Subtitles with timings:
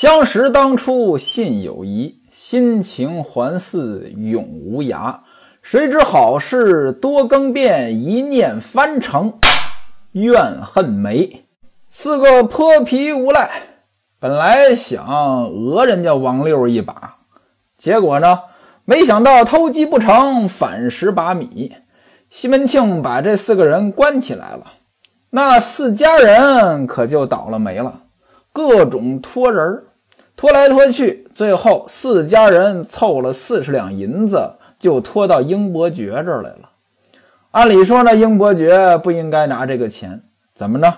[0.00, 5.18] 相识当初信有疑，心情还似永无涯。
[5.60, 9.34] 谁知好事多更变，一念翻成
[10.12, 11.44] 怨恨眉。
[11.90, 13.50] 四个泼皮无赖，
[14.18, 15.06] 本来想
[15.52, 17.16] 讹人家王六一把，
[17.76, 18.40] 结果呢，
[18.86, 21.74] 没想到偷鸡不成反蚀把米。
[22.30, 24.64] 西门庆把这四个人关起来了，
[25.28, 28.04] 那四家人可就倒了霉了，
[28.50, 29.84] 各种托人儿。
[30.40, 36.70] 拖来拖去，最后四家人凑了四十两银子，就拖到英伯爵这儿来了。
[37.50, 40.22] 按理说呢，英伯爵不应该拿这个钱，
[40.54, 40.94] 怎么呢？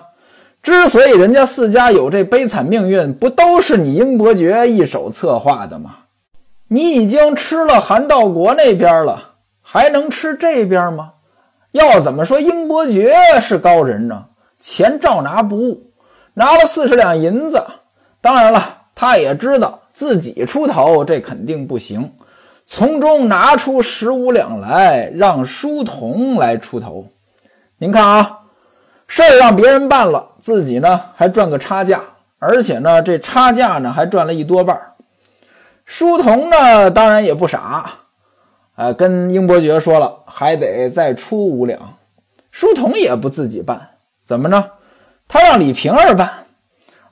[0.61, 5.93] 之所以人家四家有这悲惨命运，不都是你英伯爵一手策划的吗？
[6.69, 11.15] 你已经吃了韩道国那边了，还能吃这边吗？
[11.73, 14.27] 要怎么说英伯爵是高人呢？
[14.61, 15.91] 钱照拿不误，
[16.35, 17.61] 拿了四十两银子，
[18.21, 18.77] 当然了。
[18.95, 22.13] 他也知道自己出头，这肯定不行，
[22.65, 27.07] 从中拿出十五两来，让书童来出头。
[27.77, 28.39] 您看啊，
[29.07, 32.01] 事儿让别人办了，自己呢还赚个差价，
[32.39, 34.79] 而且呢这差价呢还赚了一多半。
[35.85, 37.91] 书童呢当然也不傻，
[38.75, 41.79] 呃，跟英伯爵说了，还得再出五两。
[42.51, 43.89] 书童也不自己办，
[44.23, 44.65] 怎么呢？
[45.27, 46.42] 他让李瓶儿办。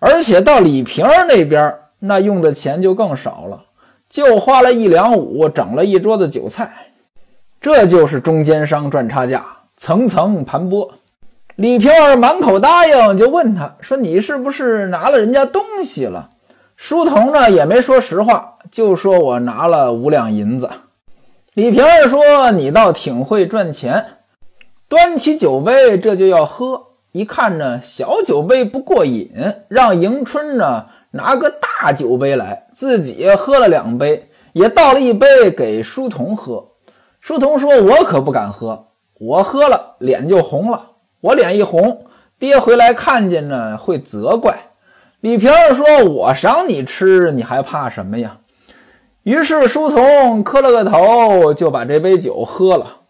[0.03, 3.65] 而且到李瓶儿那边，那用的钱就更少了，
[4.09, 6.87] 就花了一两五，整了一桌子酒菜。
[7.61, 9.45] 这就是中间商赚差价，
[9.77, 10.89] 层层盘剥。
[11.55, 16.31] 李瓶儿满口答应，就问他说：“你是不是拿了人家东西了？”
[16.75, 20.67] 书童呢也没说实话，就说我拿了五两银子。
[21.53, 24.03] 李瓶儿说：“你倒挺会赚钱。”
[24.89, 26.87] 端起酒杯，这就要喝。
[27.13, 29.31] 一看呢，小酒杯不过瘾，
[29.67, 36.69] 让迎春呢拿个大酒杯来，自己喝了两杯，也倒了一杯给书童喝。
[37.19, 38.87] 书童说：“我可不敢喝，
[39.19, 40.81] 我喝了脸就红了。
[41.19, 42.05] 我脸一红，
[42.39, 44.57] 爹回来看见呢会责怪。”
[45.19, 48.37] 李瓶儿说：“我赏你吃，你还怕什么呀？”
[49.23, 53.01] 于是书童磕了个头，就把这杯酒喝了。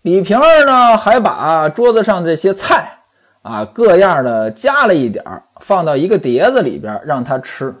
[0.00, 3.03] 李瓶儿呢还把桌子上这些菜。
[3.44, 5.22] 啊，各样的加了一点，
[5.60, 7.74] 放到一个碟子里边让他吃。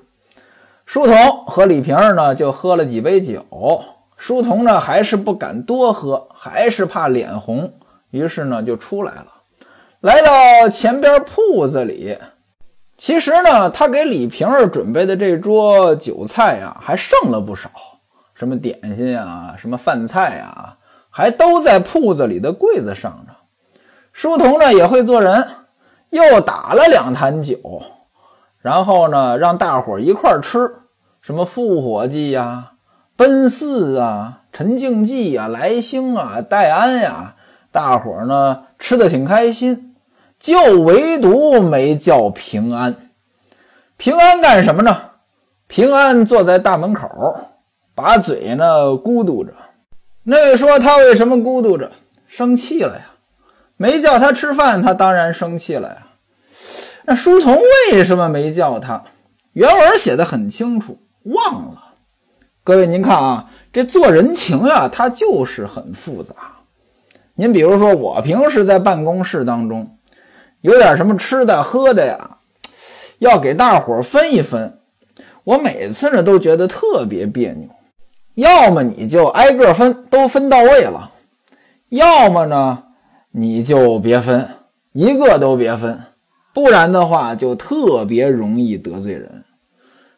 [0.84, 1.16] 书童
[1.46, 3.42] 和李瓶儿呢就喝了几杯酒，
[4.18, 7.72] 书童呢还是不敢多喝，还是怕脸红，
[8.10, 9.26] 于是呢就出来了，
[10.00, 12.18] 来到前边铺子里。
[12.98, 17.70] 其实呢，他给李瓶儿准备的这桌酒菜啊，还剩了不少，
[18.34, 20.76] 什么点心啊，什么饭菜啊，
[21.08, 23.33] 还都在铺子里的柜子上着。
[24.14, 25.44] 书童呢也会做人，
[26.10, 27.58] 又打了两坛酒，
[28.62, 30.72] 然后呢让大伙一块儿吃，
[31.20, 32.74] 什么复活计呀、
[33.16, 37.34] 奔四啊、陈静济呀、来兴啊、戴安呀，
[37.72, 39.96] 大伙呢吃的挺开心，
[40.38, 42.94] 就唯独没叫平安。
[43.96, 44.96] 平安干什么呢？
[45.66, 47.08] 平安坐在大门口，
[47.96, 49.52] 把嘴呢咕嘟着。
[50.22, 51.90] 那位说他为什么咕嘟着？
[52.28, 53.10] 生气了呀。
[53.76, 56.06] 没叫他吃饭，他当然生气了呀。
[57.04, 57.58] 那书童
[57.90, 59.02] 为什么没叫他？
[59.52, 61.82] 原文写的很清楚，忘了。
[62.62, 66.34] 各位，您看啊，这做人情呀，它就是很复杂。
[67.34, 69.98] 您比如说，我平时在办公室当中，
[70.60, 72.38] 有点什么吃的喝的呀，
[73.18, 74.78] 要给大伙分一分，
[75.42, 77.68] 我每次呢都觉得特别别扭。
[78.34, 81.10] 要么你就挨个分，都分到位了；
[81.90, 82.82] 要么呢。
[83.36, 84.48] 你就别分，
[84.92, 86.00] 一个都别分，
[86.52, 89.42] 不然的话就特别容易得罪人。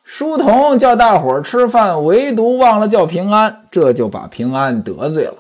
[0.04, 5.38] 书童叫大伙儿吃饭，唯独忘了叫平安，这就把平安得罪了。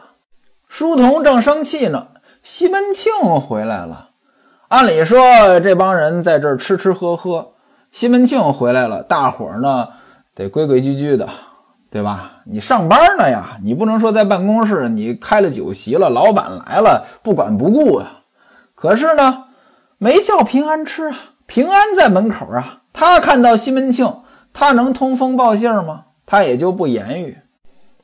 [0.70, 2.08] 书童正生气呢，
[2.42, 4.06] 西门庆回来了。
[4.68, 7.52] 按理说这帮人在这儿吃吃喝喝，
[7.92, 9.88] 西门庆回来了，大伙儿呢
[10.34, 11.28] 得规规矩矩的。
[11.90, 12.32] 对吧？
[12.44, 18.22] 你上班呢呀，你不能说在办公室你开了酒席了，老板来了不管不顾啊。
[18.74, 19.44] 可是呢，
[19.98, 21.16] 没叫平安吃啊，
[21.46, 22.82] 平安在门口啊。
[22.92, 24.20] 他看到西门庆，
[24.52, 26.04] 他能通风报信吗？
[26.26, 27.38] 他也就不言语。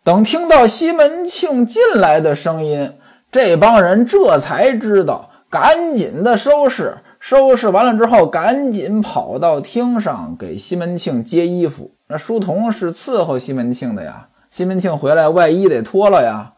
[0.05, 2.95] 等听到西门庆进来的声音，
[3.31, 6.99] 这帮人这才知道，赶紧的收拾。
[7.21, 11.93] 收拾完了之后，赶紧跑到厅上给西门庆接衣服。
[12.13, 16.53] 那书童是伺候西门庆的呀，西门庆回来外衣得脱了呀，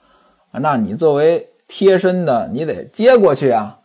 [0.50, 3.76] 那你作为贴身的，你得接过去呀。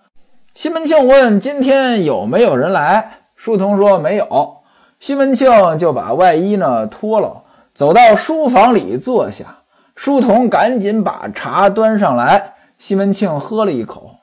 [0.56, 4.58] 西门庆问：“今天有没有人来？”书童说：“没有。”
[5.00, 7.44] 西门庆就把外衣呢脱了，
[7.76, 9.60] 走到书房里坐下。
[9.94, 14.16] 书童赶紧把茶端上来，西门庆喝了一口，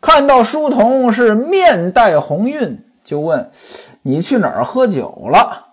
[0.00, 3.50] 看到书童是面带红晕，就问
[4.00, 5.64] ：“你去哪儿喝酒了？”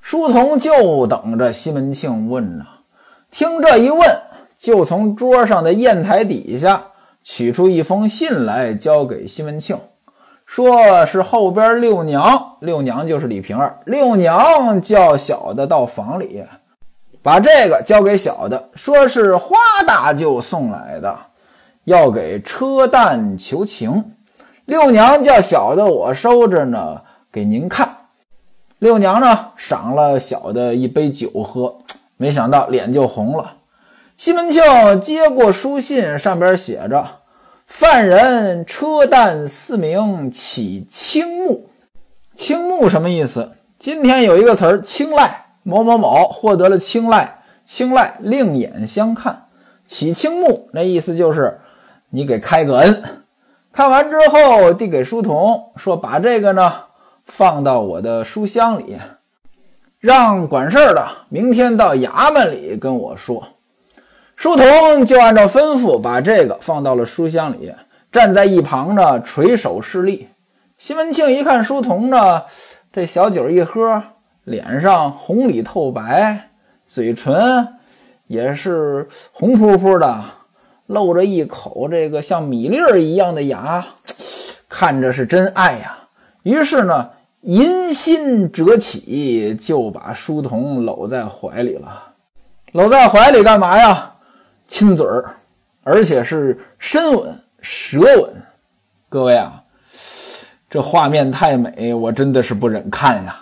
[0.00, 2.64] 书童就等着西门庆问呢。
[3.30, 4.08] 听这一问，
[4.58, 6.82] 就从桌上的砚台底下
[7.22, 9.78] 取出一封信来，交给西门庆，
[10.44, 16.42] 说是后边六娘，六娘就是李瓶儿，六娘叫小的到房里。
[17.22, 19.56] 把这个交给小的，说是花
[19.86, 21.14] 大舅送来的，
[21.84, 24.12] 要给车旦求情。
[24.64, 27.89] 六娘叫小的我收着呢，给您看。
[28.80, 31.76] 六娘呢赏了小的一杯酒喝，
[32.16, 33.56] 没想到脸就红了。
[34.16, 34.62] 西门庆
[35.02, 37.06] 接过书信，上边写着
[37.68, 41.68] ：“犯人车旦四名起青木。”
[42.34, 43.52] 青木什么意思？
[43.78, 45.46] 今天有一个词儿“青睐”。
[45.62, 49.44] 某某某获得了青睐，青睐另眼相看，
[49.84, 51.60] 起青木，那意思就是
[52.08, 53.02] 你给开个恩。
[53.70, 56.72] 看完之后递给书童，说把这个呢
[57.30, 58.98] 放到我的书箱里，
[59.98, 63.46] 让管事儿的明天到衙门里跟我说。
[64.36, 67.72] 书童就按照吩咐把这个放到了书箱里，
[68.10, 70.28] 站在一旁呢垂手侍立。
[70.76, 72.42] 西门庆一看书童呢，
[72.92, 74.02] 这小酒一喝。
[74.44, 76.48] 脸上红里透白，
[76.86, 77.68] 嘴唇
[78.26, 80.24] 也是红扑扑的，
[80.86, 83.84] 露着一口这个像米粒儿一样的牙，
[84.68, 85.98] 看着是真爱呀。
[86.42, 87.10] 于是呢，
[87.42, 92.12] 淫心折起，就把书童搂在怀里了。
[92.72, 94.12] 搂在怀里干嘛呀？
[94.68, 95.36] 亲嘴儿，
[95.82, 98.30] 而且是深吻、舌吻。
[99.08, 99.62] 各位啊，
[100.68, 103.40] 这画面太美，我真的是不忍看呀。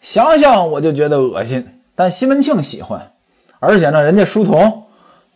[0.00, 3.10] 想想我就觉得恶心，但西门庆喜欢，
[3.58, 4.84] 而且呢，人家书童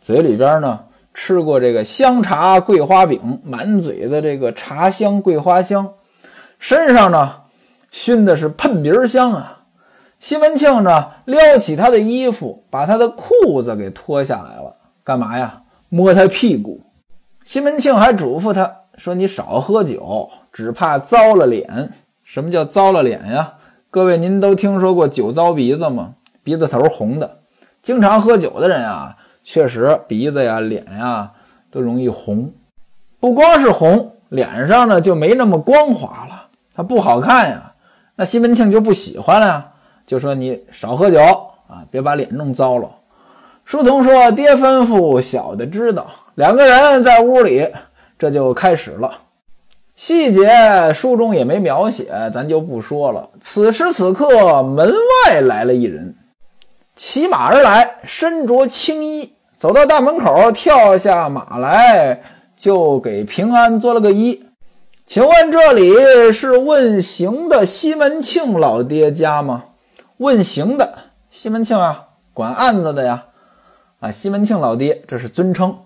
[0.00, 0.78] 嘴里边呢
[1.12, 5.92] 吃过这个香茶桂花饼，满嘴的这个茶香桂花香，
[6.60, 7.34] 身上呢
[7.90, 9.62] 熏的是喷鼻儿香啊。
[10.18, 15.62] 西门庆呢撩起他的衣服，把他的裤子给脱下来了，干嘛呀？
[15.88, 16.82] 摸他屁股。
[17.42, 21.92] 西门庆还嘱咐他说：“你少喝酒，只怕糟了脸。”
[22.22, 23.54] 什么叫糟了脸呀？
[23.90, 26.14] 各位，您都听说过酒糟鼻子吗？
[26.44, 27.38] 鼻子头红的，
[27.82, 31.32] 经常喝酒的人啊，确实鼻子呀、脸呀
[31.70, 32.52] 都容易红。
[33.18, 37.69] 不光是红，脸上呢就没那么光滑了，它不好看呀。
[38.20, 39.66] 那西门庆就不喜欢了呀，
[40.06, 41.18] 就说你少喝酒
[41.66, 42.86] 啊，别把脸弄糟了。
[43.64, 46.06] 书童说：“爹吩咐，小的知道。”
[46.36, 47.66] 两个人在屋里，
[48.18, 49.10] 这就开始了。
[49.96, 53.26] 细节书中也没描写，咱就不说了。
[53.40, 54.92] 此时此刻，门
[55.24, 56.14] 外来了一人，
[56.94, 62.20] 骑马而来，身着青衣，走到大门口，跳下马来，
[62.54, 64.38] 就给平安做了个揖。
[65.10, 69.64] 请问这里是问刑的西门庆老爹家吗？
[70.18, 70.94] 问刑的
[71.32, 73.24] 西门庆啊，管案子的呀。
[73.98, 75.76] 啊，西门庆老爹，这是尊称。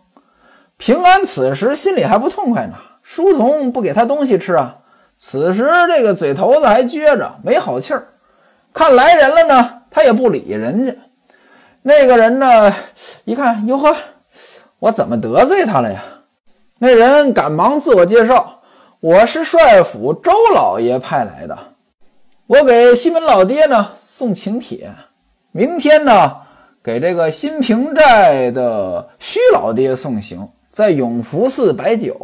[0.76, 2.74] 平安此时心里还不痛快呢。
[3.02, 4.80] 书童不给他东西吃啊！
[5.16, 8.08] 此时这个嘴头子还撅着，没好气儿。
[8.74, 10.94] 看来人了呢，他也不理人家。
[11.80, 12.74] 那个人呢，
[13.24, 13.96] 一看，哟呵，
[14.80, 16.04] 我怎么得罪他了呀？
[16.78, 18.53] 那人赶忙自我介绍
[19.04, 21.58] ：“我是帅府周老爷派来的，
[22.46, 24.90] 我给西门老爹呢送请帖，
[25.52, 26.38] 明天呢
[26.82, 32.18] 给这个新平寨的徐老爹送行，在永福寺摆酒。”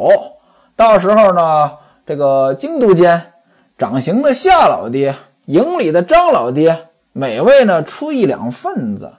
[0.74, 1.72] 到时候呢，
[2.06, 3.34] 这个京都监
[3.76, 9.12] 掌刑的夏老爹，营里的张老爹，每位呢出一两份子。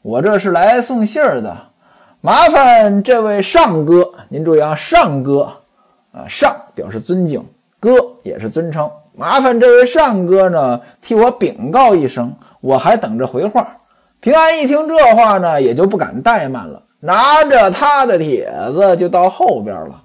[0.00, 1.54] 我这是来送信儿的，
[2.22, 5.52] 麻烦这位上哥，您注意啊，上哥
[6.10, 7.44] 啊，上表示尊敬，
[7.80, 8.90] 哥也是尊称。
[9.16, 13.76] 麻烦这位善哥呢，替我禀告一声，我还等着回话。
[14.20, 20.02] 平安一听这话呢，也就不敢怠慢了，拿着他的帖子就到后边了。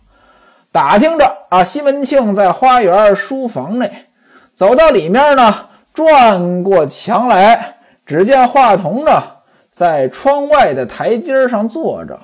[0.71, 4.05] 打听着啊，西门庆在花园书房内，
[4.53, 5.55] 走到里面呢，
[5.93, 9.11] 转过墙来，只见华童呢
[9.71, 12.19] 在窗外的台阶上坐着，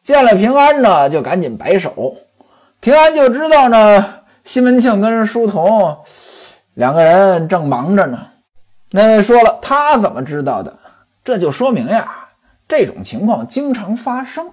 [0.00, 2.14] 见了平安呢，就赶紧摆手。
[2.80, 5.98] 平安就知道呢，西门庆跟书童
[6.74, 8.26] 两个人正忙着呢。
[8.90, 10.74] 那说了，他怎么知道的？
[11.22, 12.28] 这就说明呀，
[12.66, 14.50] 这种情况经常发生。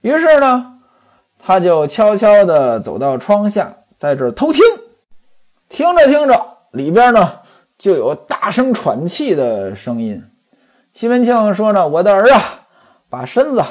[0.00, 0.74] 于是呢。
[1.40, 4.60] 他就悄悄地走到窗下，在这偷听。
[5.68, 7.38] 听着听着，里边呢
[7.78, 10.20] 就有大声喘气的声音。
[10.92, 12.66] 西门庆说呢：“我的儿啊，
[13.08, 13.64] 把身子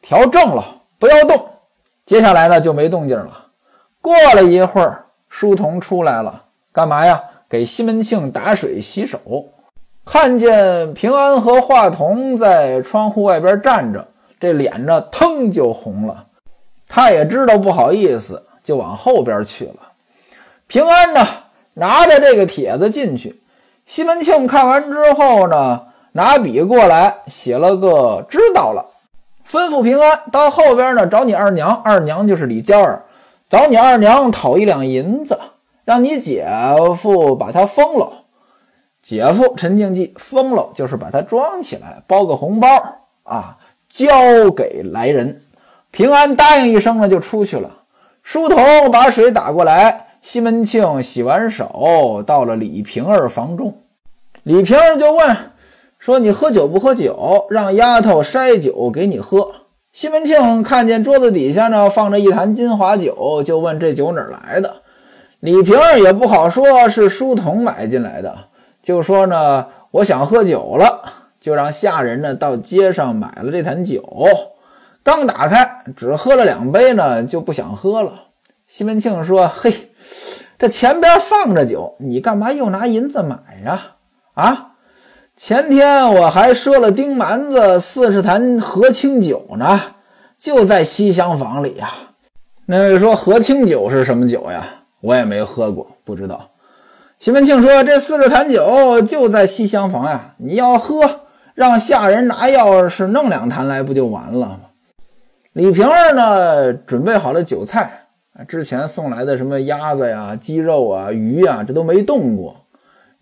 [0.00, 0.64] 调正了，
[0.98, 1.46] 不要动。”
[2.10, 3.46] 接下来呢就没动静了。
[4.02, 7.22] 过了一会儿，书童出来了，干嘛呀？
[7.48, 9.20] 给西门庆打水洗手。
[10.04, 14.04] 看见平安和华童在窗户外边站着，
[14.40, 16.26] 这脸呢腾就红了。
[16.88, 19.76] 他也知道不好意思，就往后边去了。
[20.66, 21.24] 平安呢
[21.74, 23.40] 拿着这个帖子进去，
[23.86, 28.84] 西门庆看完之后呢，拿笔过来写了个知道了，
[29.50, 33.04] 吩咐平安到后边呢找你二娘，二娘就是李娇儿，
[33.48, 35.40] 找你二娘讨一两银子，
[35.84, 36.46] 让你姐
[36.96, 38.12] 夫把他封了。
[39.02, 42.68] 姐夫陈静济封了，就是把他装起来，包个红包
[43.24, 45.42] 啊，交给来人。
[45.90, 47.78] 平安答应一声呢，就出去了。
[48.22, 53.82] 书童把水打过来，西门庆洗完手，到了李瓶儿房中。
[54.44, 55.36] 李瓶儿就问
[56.00, 57.46] 说：“你喝酒不喝酒？
[57.50, 59.52] 让丫头筛酒给你喝。”
[59.92, 64.76] 西门庆看见桌子底下呢放着一坛金华酒，就问这酒哪儿来的。
[65.40, 68.34] 李瓶儿也不好说，是书童买进来的。
[68.82, 71.02] 就说呢，我想喝酒了，
[71.38, 74.02] 就让下人呢到街上买了这坛酒。
[75.02, 78.12] 刚打开，只喝了两杯呢，就不想喝了。
[78.66, 79.90] 西门庆说：“嘿，
[80.58, 83.96] 这前边放着酒，你干嘛又拿银子买呀？
[84.34, 84.69] 啊，
[85.42, 89.80] 前天我还赊了丁蛮子四十坛和清酒呢，
[90.38, 91.90] 就在西厢房里呀。
[92.66, 94.66] 那位说和清酒是什么酒呀？
[95.00, 96.50] 我也没喝过，不知道。”
[97.18, 101.22] 西门庆说：“这四十坛酒就在西厢房呀，你要喝，
[101.54, 104.60] 让下人拿钥匙弄两坛来，不就完了吗？”
[105.54, 108.08] 李瓶儿呢，准备好了酒菜，
[108.46, 112.59] 之前送来的什么鸭子呀、鸡肉啊、鱼啊，这都没动过。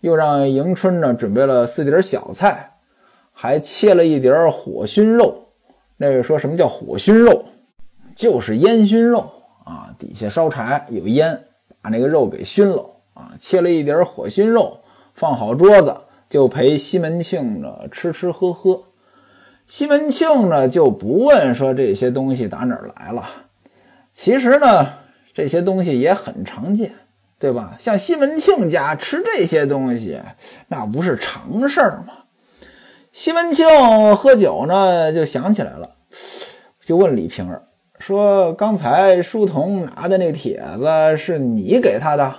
[0.01, 2.77] 又让迎春呢准备了四碟小菜，
[3.31, 5.47] 还切了一碟火熏肉。
[5.97, 7.43] 那位说什么叫火熏肉？
[8.15, 9.31] 就是烟熏肉
[9.65, 11.41] 啊，底下烧柴有烟，
[11.81, 12.85] 把那个肉给熏了。
[13.13, 14.79] 啊，切了一碟火熏肉，
[15.13, 15.93] 放好桌子，
[16.29, 18.81] 就陪西门庆呢吃吃喝喝。
[19.67, 23.25] 西门庆呢就不问说这些东西打哪儿来了。
[24.13, 24.87] 其实呢，
[25.33, 26.93] 这些东西也很常见，
[27.39, 27.77] 对吧？
[27.79, 30.19] 像西门庆家吃这些东西，
[30.67, 32.13] 那不是常事儿吗？
[33.13, 33.65] 西门庆
[34.15, 35.89] 喝酒呢，就想起来了，
[36.83, 37.63] 就问李瓶儿
[37.97, 42.35] 说：“刚才书童拿的那帖子是你给他的？”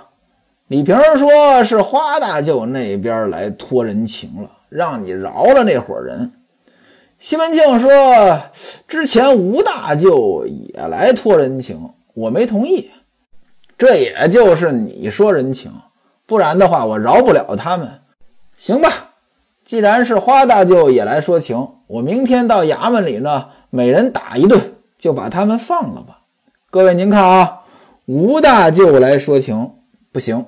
[0.69, 6.31] 李瓶儿说：“是花大舅那边来托人情了，让你饶了那伙人。”
[7.19, 8.41] 西门庆说
[8.87, 12.89] ：“之前吴大舅也来托人情，我没同意。
[13.81, 15.71] 这也就是你说人情，
[16.27, 17.89] 不然的话我饶不了他们。
[18.55, 19.13] 行吧，
[19.65, 26.19] 既然是花大舅也来说情，我明天到衙门里呢，每人打一顿，就把他们放了吧。
[26.69, 27.61] 各位您看啊，
[28.05, 29.71] 吴大舅来说情
[30.11, 30.45] 不行。”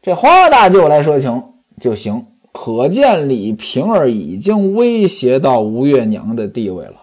[0.00, 6.94] 这花大舅来说情就行，可见李瓶儿已经威胁到吴月娘的地位了。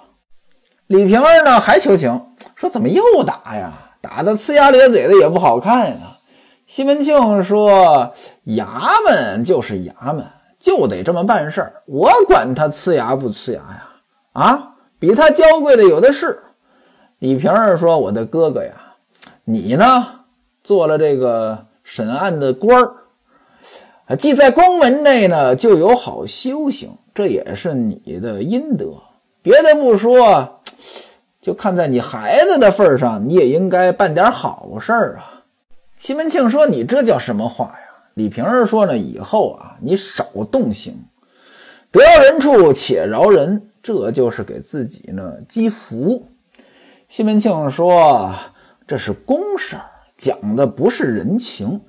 [0.88, 2.20] 李瓶儿呢还求情，
[2.56, 3.84] 说怎么又打呀？
[4.08, 5.98] 打的呲牙咧嘴的也不好看呀。
[6.66, 8.14] 西门庆说
[8.48, 10.26] ：“衙门就是衙门，
[10.60, 13.90] 就得这么办事儿，我管他呲牙不呲牙呀？
[14.32, 16.40] 啊，比他娇贵的有的是。”
[17.20, 18.74] 李瓶儿说：“我的哥哥呀，
[19.44, 20.08] 你呢
[20.64, 22.92] 做了这个。”审案的官儿
[24.08, 28.88] 啊，既在宫门内呢，就有好修行，这也是你的阴德。
[29.42, 30.57] 别的不说，
[31.48, 35.46] 就看在你孩子的份上，你也应该办点好事儿啊。
[35.98, 37.80] 西门庆说：“你这叫什么话呀？”
[38.16, 40.94] 李瓶儿说：“呢，以后啊，你少动刑，
[41.90, 46.28] 得饶人处且饶人，这就是给自己呢积福。”
[47.08, 48.36] 西门庆说
[48.86, 49.84] ：“这是公事儿。”
[50.20, 51.80] 讲的不是人情，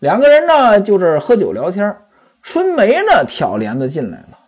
[0.00, 1.96] 两个人呢就这喝酒聊天。
[2.42, 4.40] 春梅呢挑帘子进来了，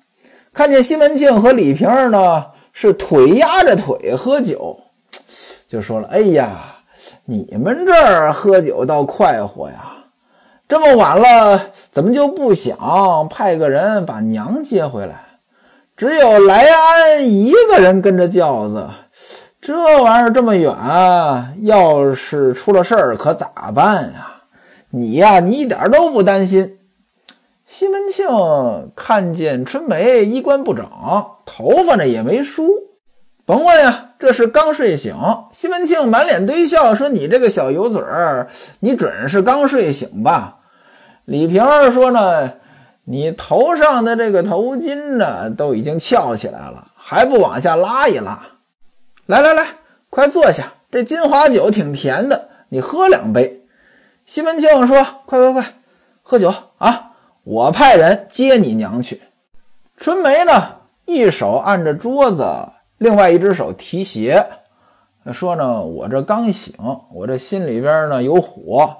[0.53, 2.47] 看见西门庆和李瓶儿呢
[2.78, 4.78] 是腿压着腿喝酒，
[5.66, 6.76] 就说了：“哎呀，
[7.25, 9.95] 你们这儿喝酒倒快活呀！
[10.68, 15.25] 这么晚了，怎么就不想派个人把娘接回来？
[15.97, 18.87] 只有来安一个人跟着轿子。”
[19.59, 20.76] 这玩意儿这么远，
[21.62, 24.42] 要是出了事儿可咋办呀？
[24.90, 26.75] 你呀，你一点都不担心。
[27.67, 28.25] 西门庆
[28.95, 30.89] 看见春梅衣冠不整，
[31.45, 32.69] 头发呢也没梳，
[33.45, 35.17] 甭问呀，这是刚睡醒。
[35.53, 38.49] 西门庆满脸堆笑说：“你这个小油嘴儿，
[38.81, 40.59] 你准是刚睡醒吧？”
[41.27, 42.53] 李瓶儿说呢，
[43.05, 48.47] 你头上的这个头巾呢，都已经翘起来了，还不往下拉一拉？
[49.27, 49.67] 来来来，
[50.09, 53.65] 快坐下，这金华酒挺甜的，你喝两杯。
[54.25, 55.75] 西门庆说：“快快快，
[56.23, 57.06] 喝酒啊！
[57.47, 59.23] 我派人接你娘去。”
[59.97, 62.45] 春梅呢，一手按着桌子，
[62.99, 64.45] 另外一只手提鞋，
[65.33, 66.75] 说：“呢，我这刚醒，
[67.12, 68.97] 我这心里边呢有火，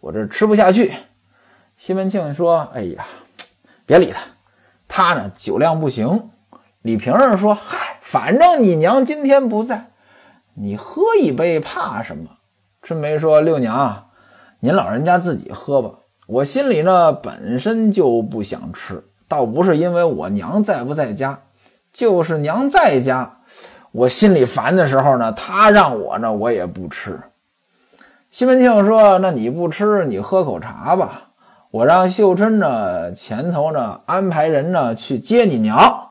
[0.00, 0.94] 我这吃不下去。”
[1.76, 3.06] 西门庆说：“哎呀，
[3.84, 4.22] 别理他，
[4.88, 6.30] 他呢酒量不行。”
[6.80, 9.90] 李瓶儿说：“嗨，反正你娘今天不在，
[10.54, 12.30] 你喝一杯怕什么？”
[12.80, 14.06] 春梅说：“六娘。”
[14.60, 15.90] 您老人家自己喝吧，
[16.26, 21.38] 我心里呢本身就不想吃，倒不是因为我娘在不在家，
[21.92, 23.38] 就是娘在家，
[23.92, 27.20] 我心里烦的时候呢，她让我呢我也不吃。
[28.30, 31.28] 西门庆说：“那你不吃，你喝口茶吧，
[31.70, 36.08] 我让秀春呢前头呢安排人呢去接你娘。”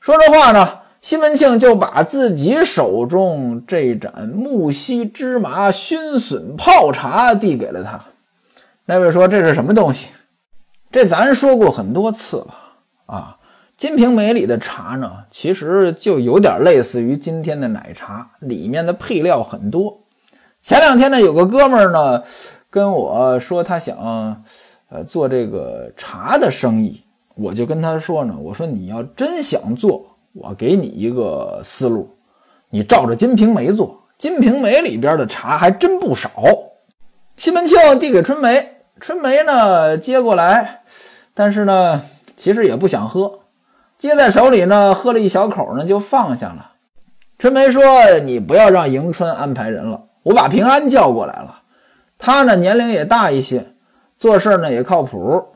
[0.00, 8.00] 说这话呢，西门庆就把自己手中这盏木樨芝麻熏笋泡茶递给了他。
[8.90, 10.08] 那位说：“这是什么东西？”
[10.90, 12.54] 这咱说过很多次了
[13.06, 13.36] 啊。
[13.76, 20.00] 《金瓶梅》里的茶呢，其实就有点类似于今天的奶茶，里面的配料很多。
[20.60, 22.24] 前两天呢，有个哥们儿呢
[22.68, 23.96] 跟我说，他想
[24.88, 27.00] 呃做这个茶的生意，
[27.36, 30.04] 我就跟他说呢，我说你要真想做。
[30.32, 32.08] 我给你一个思路，
[32.70, 36.30] 你照着《金瓶梅》做，《金瓶梅》里边的茶还真不少。
[37.36, 40.80] 西门庆递给春梅，春梅呢接过来，
[41.34, 42.02] 但是呢
[42.36, 43.40] 其实也不想喝，
[43.98, 46.72] 接在手里呢喝了一小口呢就放下了。
[47.38, 47.82] 春梅说
[48.24, 51.62] ：“你不要让迎春安排人了，我把平安叫过来了，
[52.18, 53.68] 他呢年龄也大一些，
[54.18, 55.46] 做事呢也靠谱。”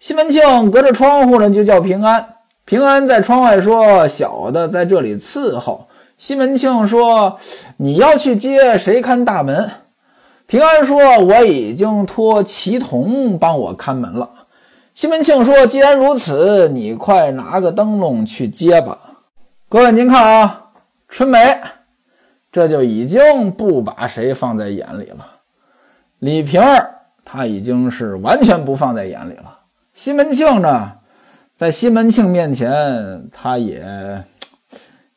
[0.00, 2.26] 西门庆隔着窗户呢就叫平安。
[2.64, 7.38] 平安在窗外说：“小的在这里伺候。”西门庆说
[7.76, 9.70] ：“你要去接谁看大门？”
[10.46, 14.28] 平安说：“我已经托齐同帮我看门了。”
[14.94, 18.98] 西门庆说：“既然如此，你快拿个灯笼去接吧。”
[19.68, 20.70] 各位您看啊，
[21.08, 21.58] 春梅
[22.52, 25.26] 这就已经不把谁放在眼里了。
[26.20, 29.58] 李瓶儿他已经是完全不放在眼里了。
[29.92, 30.92] 西门庆呢？
[31.56, 34.22] 在西门庆面前，他也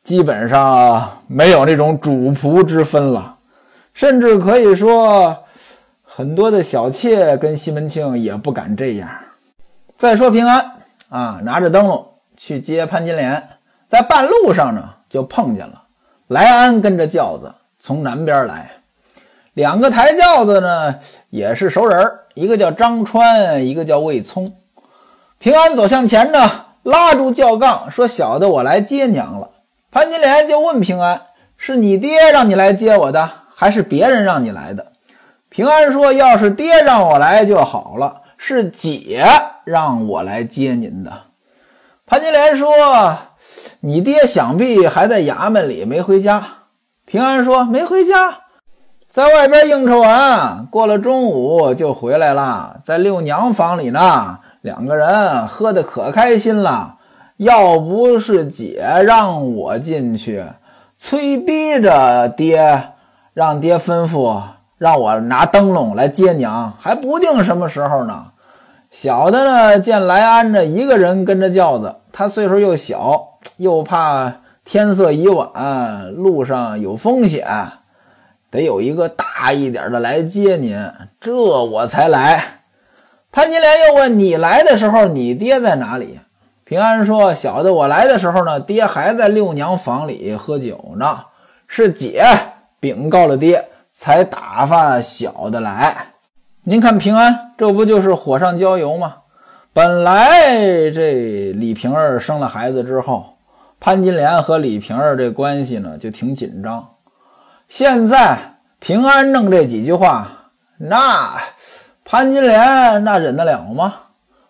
[0.02, 3.37] 基本上没有那种主仆之分了，
[3.98, 5.36] 甚至可以说，
[6.04, 9.08] 很多的小妾跟西门庆也不敢这样。
[9.96, 10.64] 再说平安
[11.08, 12.06] 啊，拿着灯笼
[12.36, 13.42] 去接潘金莲，
[13.88, 15.82] 在半路上呢，就碰见了
[16.28, 18.70] 来安跟着轿子从南边来，
[19.54, 20.94] 两个抬轿子呢
[21.30, 24.52] 也是熟人一个叫张川，一个叫魏聪。
[25.40, 29.50] 平安走向前呢，拉住轿杠，说：“小的，我来接娘了。”
[29.90, 31.22] 潘金莲就问平安
[31.58, 34.92] ：“是你爹让你来接我的，还是别人让你来的？”
[35.50, 39.26] 平安说：“要是爹让我来就好了，是姐
[39.64, 41.10] 让我来接您的。”
[42.06, 43.18] 潘金莲说
[43.80, 46.44] ：“你爹想必还在衙门里没回家。”
[47.04, 48.40] 平安说：“没回家，
[49.10, 56.96] 在外边应酬完，过了中午就回来了，在六娘房里呢。”两个人喝得可开心了，
[57.36, 60.44] 要不是姐让我进去，
[60.98, 62.90] 催逼着爹，
[63.38, 64.42] 让爹吩咐
[64.78, 68.32] 让我拿灯笼来接娘，还不定什么时候呢。
[68.90, 77.46] 小的呢，见来安着一个人跟着轿子，他岁数又小，又怕天色已晚，路上有风险，
[78.50, 80.76] 得有一个大一点的来接您，
[81.20, 82.42] 这我才来。
[83.30, 86.18] 潘金莲又问：“你来的时候，你爹在哪里？”
[86.66, 91.20] 平安说：“小的，我来的时候呢，爹还在六娘房里喝酒呢。
[91.68, 92.26] 是姐
[92.80, 96.14] 禀告了爹，才打发小的来。
[96.62, 99.16] 您看，平安这不就是火上浇油吗？
[99.72, 103.36] 本来这李瓶儿生了孩子之后，
[103.80, 106.88] 潘金莲和李瓶儿这关系呢就挺紧张。
[107.68, 111.40] 现在平安弄这几句话，那……”
[112.10, 113.94] 潘金莲那忍得了吗？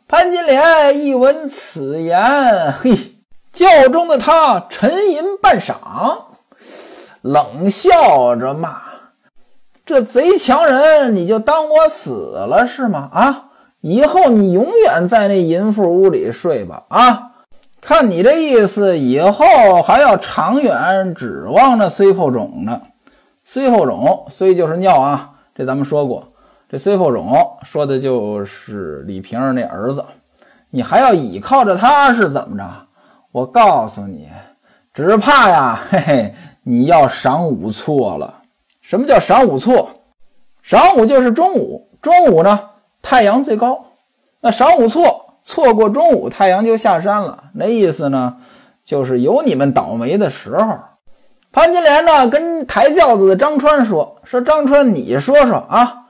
[0.06, 3.16] 潘金莲一闻此言，嘿，
[3.52, 5.74] 轿中的他沉吟半晌，
[7.22, 8.80] 冷笑着骂
[9.84, 13.08] ：“这贼强人，你就当我死了是吗？
[13.12, 13.44] 啊，
[13.80, 16.84] 以后你永远在那淫妇屋里睡吧！
[16.88, 17.30] 啊，
[17.80, 22.80] 看你这意思，以后还要长远指望着随后种呢。
[23.44, 26.32] 随后种，虽就是尿啊，这咱们说过。”
[26.70, 30.04] 这崔后种说的就是李瓶儿那儿子，
[30.68, 32.64] 你还要倚靠着他是怎么着？
[33.32, 34.28] 我告诉你，
[34.92, 36.34] 只怕呀，嘿嘿，
[36.70, 38.42] 你要晌午错了。
[38.82, 39.88] 什么叫晌午错？
[40.62, 42.60] 晌午就是中午，中午呢
[43.00, 43.86] 太阳最高，
[44.42, 47.44] 那晌午错错过中午，太阳就下山了。
[47.54, 48.36] 那意思呢，
[48.84, 50.78] 就是有你们倒霉的时候。
[51.50, 56.04] 潘金莲呢跟抬轿子的张川说：“说张川，你说说啊。”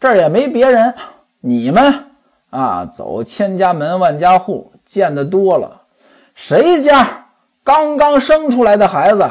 [0.00, 0.94] 这儿也没别人，
[1.40, 2.06] 你们
[2.48, 5.82] 啊，走千家门万家户，见得多了。
[6.34, 7.26] 谁家
[7.62, 9.28] 刚刚生出来的孩子，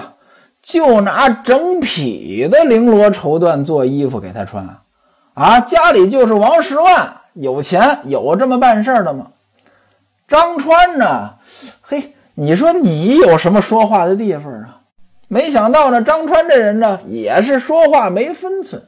[0.62, 4.68] 就拿整匹的绫罗绸缎做衣服给他穿
[5.34, 5.60] 啊？
[5.62, 9.28] 家里就是王十万，有钱有这么办事的吗？
[10.28, 11.36] 张川呢？
[11.82, 14.82] 嘿，你说你有什么说话的地方啊？
[15.28, 18.82] 没想到呢，张川这人呢，也是说话没分寸。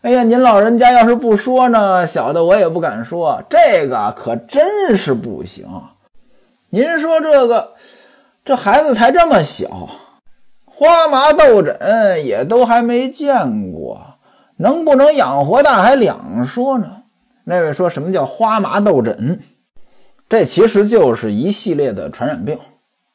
[0.00, 3.40] 哎呀，您老人家要是不说呢，小的我也不敢说。
[3.48, 5.66] 这个可真是不行。
[6.70, 7.72] 您说这个，
[8.44, 9.88] 这孩子才这么小，
[10.82, 14.18] 花麻豆疹也都还没见过，
[14.56, 17.04] 能不能养活大还两说呢。
[17.44, 19.38] 那位说什么叫花麻豆疹？
[20.28, 22.58] 这其实就是一系列的传染病：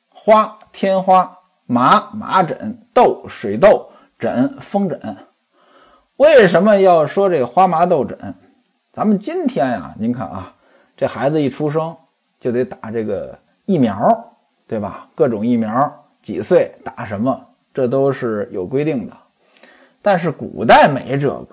[0.07, 5.17] 花天花、麻麻疹、豆水痘、疹风疹。
[6.15, 8.33] 为什么要说这个花麻豆疹？
[8.93, 10.53] 咱们今天呀，您看啊，
[10.95, 11.93] 这孩子一出生
[12.39, 13.99] 就得打这个疫苗，
[14.65, 15.09] 对吧？
[15.13, 17.45] 各种疫苗，几岁打什么，
[17.77, 19.13] 这都是有规定的。
[20.01, 21.49] 但是古代没这个，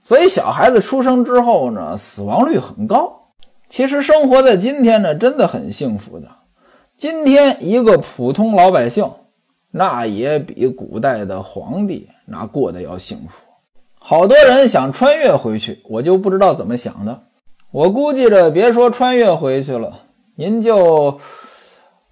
[0.00, 3.30] 所以小孩子出生之后呢，死亡率很高。
[3.68, 6.28] 其实生活在今天呢，真的很幸福的。
[6.96, 9.10] 今天一个普通老百姓，
[9.72, 13.44] 那也比古代的皇帝那过得要幸福。
[13.98, 17.22] 好多人想穿越回去，我就不知道怎么想的。
[17.72, 20.02] 我估计着，别说穿越回去了，
[20.36, 21.18] 您就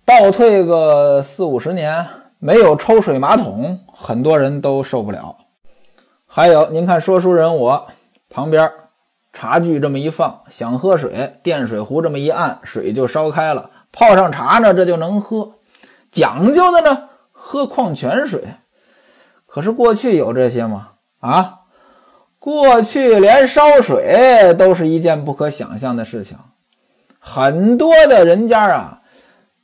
[0.04, 2.06] 倒退个四五十年，
[2.38, 5.36] 没有抽水马桶，很多人都受不了。
[6.26, 7.88] 还有，您看说书人我
[8.28, 8.70] 旁边
[9.32, 15.54] 茶具这么一放，想喝水，电水壶这么一按，水就烧开了，泡上茶呢，这就能喝。
[16.10, 18.44] 讲究的呢，喝矿泉水。
[19.46, 20.90] 可是过去有这些吗？
[21.20, 21.60] 啊？
[22.38, 26.38] 过去连烧水都是一件不可想象的事情，
[27.18, 29.02] 很多的人家啊，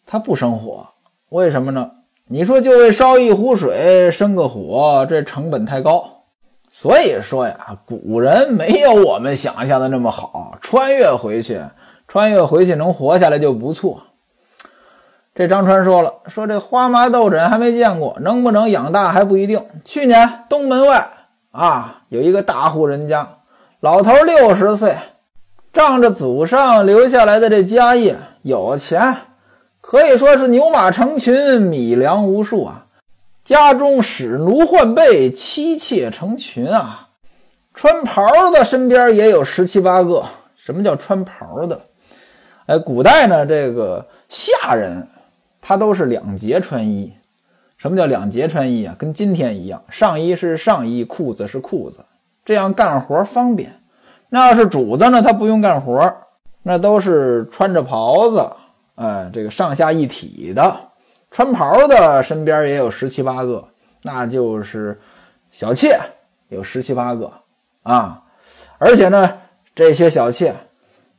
[0.05, 0.89] 他不生火，
[1.29, 1.91] 为什么呢？
[2.29, 6.25] 你说就为烧一壶水生个火，这成本太高。
[6.71, 11.61] 所以说呀，古人没有我们想象的那么好，穿越回去，
[12.09, 14.03] 穿越回去能活下来就不错。
[15.35, 19.65] 这张川说了，说这花麻豆疹还没见过，能不能养大还不一定。
[19.85, 21.09] 去年东门外。
[21.51, 23.29] 啊，有一个大户人家，
[23.81, 24.97] 老头六十岁，
[25.71, 29.15] 仗着祖上留下来的这家业，有钱，
[29.83, 32.87] 可以说是牛马成群，米粮无数啊。
[33.45, 37.09] 家中使奴换婢，妻妾成群啊。
[37.75, 40.25] 穿袍的身边也有十七八个。
[40.57, 41.79] 什么叫穿袍的？
[42.66, 45.07] 哎，古代呢，这个下人
[45.61, 47.12] 他都是两节穿衣。
[47.77, 48.95] 什么叫两节穿衣啊？
[48.97, 51.99] 跟今天一样，上衣是上衣，裤子是裤子，
[52.45, 53.75] 这样干活方便。
[54.29, 56.16] 那要是主子呢，他不用干活，
[56.62, 58.49] 那都是穿着袍子，
[58.95, 60.77] 哎，这个上下一体的。
[61.31, 63.67] 穿袍的身边也有十七八个，
[64.03, 65.01] 那就是
[65.51, 65.99] 小妾，
[66.49, 67.33] 有十七八个
[67.83, 68.23] 啊。
[68.77, 69.39] 而且呢，
[69.75, 70.55] 这些小妾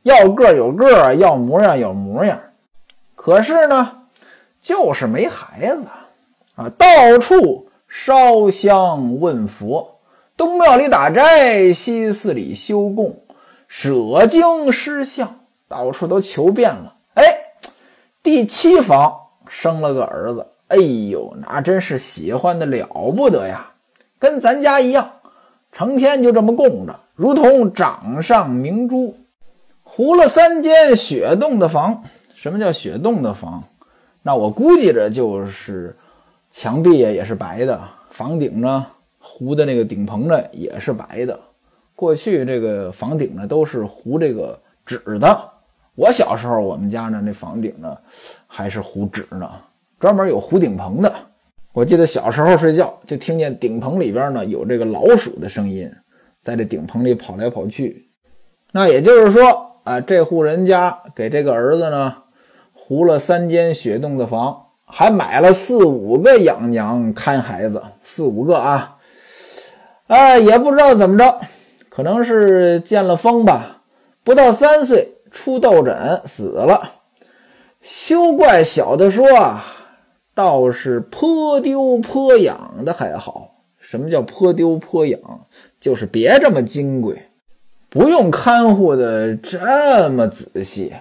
[0.02, 2.38] 要个有个，要模样有模样，
[3.16, 4.02] 可是呢，
[4.62, 5.86] 就是没孩子。
[6.54, 9.98] 啊，到处烧香问佛，
[10.36, 13.18] 东庙里打斋，西寺里修供，
[13.66, 16.94] 舍经施相，到处都求遍了。
[18.24, 19.14] 第七房
[19.48, 23.70] 生了个儿子，哎呦，那真是喜欢的了不得呀，
[24.18, 25.08] 跟咱家一样，
[25.70, 29.14] 成天就这么供着，如同掌上明珠。
[29.82, 32.02] 糊了三间雪洞的房，
[32.34, 33.62] 什么叫雪洞的房？
[34.22, 35.94] 那我估计着就是。
[36.50, 38.86] 墙壁呀也是白的，房顶呢
[39.18, 41.36] 糊的那个顶棚呢也是白的。
[41.96, 44.56] 过去这个房顶呢都是糊这个
[44.86, 45.50] 纸的。
[45.96, 47.96] 我小时候我们家呢那房顶呢
[48.46, 49.50] 还是糊纸呢，
[49.98, 51.12] 专门有糊顶棚的。
[51.72, 55.90] 我记得小时候睡觉就听见顶棚里边呢有这个老鼠的声音，
[56.42, 58.08] 在这顶棚里跑来跑去。
[58.72, 62.16] 那也就是说啊，这户人家给这个儿子呢
[62.72, 64.60] 糊了三间雪洞的房。
[64.86, 68.96] 还买了四五个养娘看孩子，四五个啊，
[70.06, 71.40] 哎，也不知道怎么着，
[71.88, 73.82] 可能是见了风吧，
[74.22, 76.92] 不到三岁出痘疹死了。
[77.82, 79.64] 休怪小的说啊，
[80.32, 83.56] 倒是颇丢颇养的还好。
[83.78, 85.20] 什么叫颇丢颇养？
[85.80, 87.30] 就是别这么金贵，
[87.90, 90.94] 不用看护的这么仔细。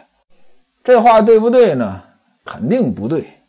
[0.83, 2.01] 这话对不对呢？
[2.43, 3.39] 肯定不对。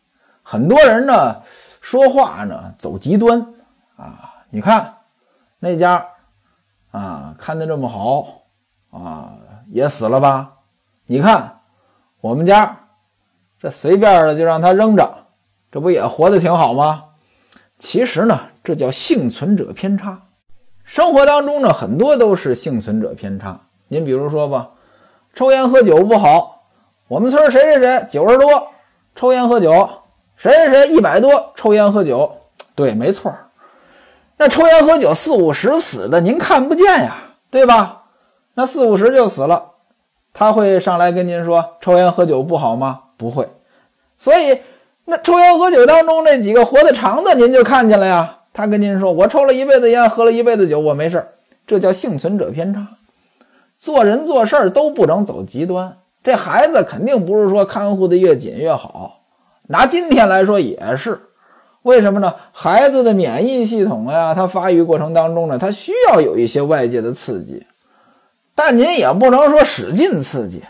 [0.43, 1.41] 很多人呢
[1.81, 3.53] 说话呢走极端
[3.97, 4.93] 啊，你看
[5.57, 6.05] 那家。
[6.91, 8.43] 啊，看的这么好
[8.89, 9.35] 啊，
[9.69, 10.53] 也死了吧？
[11.07, 11.59] 你看
[12.21, 12.87] 我们家
[13.59, 15.25] 这随便的就让他扔着，
[15.71, 17.03] 这不也活得挺好吗？
[17.77, 20.21] 其实呢，这叫幸存者偏差。
[20.83, 23.59] 生活当中呢，很多都是幸存者偏差。
[23.87, 24.69] 您比如说吧，
[25.33, 26.63] 抽烟喝酒不好。
[27.07, 28.69] 我们村谁谁谁九十多
[29.15, 29.87] 抽烟喝酒，
[30.35, 32.35] 谁谁谁一百多抽烟喝酒。
[32.73, 33.33] 对，没错。
[34.37, 37.15] 那抽烟喝酒四五十死的，您看不见呀，
[37.51, 38.03] 对吧？
[38.55, 39.74] 那四五十就死了，
[40.37, 42.99] 他会上来跟您说抽烟喝酒不好吗？
[43.15, 43.47] 不会。
[44.17, 44.59] 所以
[45.05, 48.39] 那抽烟喝酒当中那几个活得长的，您就看见了呀。
[48.51, 51.25] 他跟您说我抽了一辈子烟，喝了一辈子酒，我没事
[51.65, 52.85] 这叫幸存者偏差。
[53.79, 55.95] 做人做事都不能走极端。
[56.21, 59.21] 这孩子肯定不是说看护的越紧越好。
[59.67, 61.21] 拿今天来说也是。
[61.83, 62.33] 为什么呢？
[62.51, 67.63] 孩子的免疫系统呀，他发育过程当中呢，他需要有一些外界的刺激，
[68.55, 70.63] 但您也不能说使劲刺激，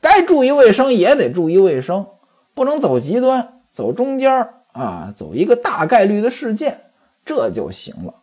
[0.00, 2.06] 该注意卫生也得注意卫生，
[2.54, 6.78] 不能走极端，走中间啊，走一个大概率的事件，
[7.24, 8.14] 这就行了。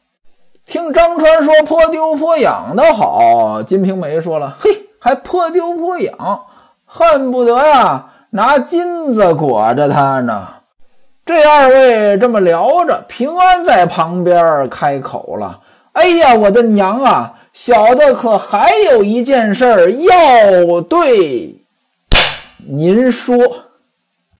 [0.66, 4.70] 听张川说颇丢颇养的好，金瓶梅说了，嘿，
[5.00, 6.44] 还颇丢颇养，
[6.86, 10.48] 恨不得呀拿金子裹着它呢。
[11.26, 15.62] 这二位这么聊着，平安在旁边开口了
[15.94, 17.39] ：“哎呀，我的娘啊！
[17.62, 21.54] 小的可还有一件事要对
[22.56, 23.38] 您说。”